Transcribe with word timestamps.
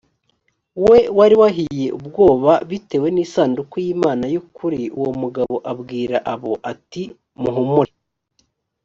we 0.85 0.99
wari 1.17 1.35
wahiye 1.41 1.87
ubwoba 1.97 2.53
bitewe 2.69 3.07
n 3.11 3.17
isanduku 3.25 3.75
y 3.85 3.87
imana 3.95 4.23
y 4.33 4.37
ukuri 4.41 4.81
uwo 4.99 5.11
mugabo 5.21 5.55
abwira 5.71 6.17
abo 6.33 6.53
ati 6.71 7.03
muhumure 7.41 7.93